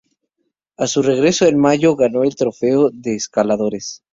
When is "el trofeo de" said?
2.23-3.13